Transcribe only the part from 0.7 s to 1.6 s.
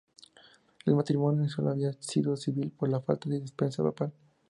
El matrimonio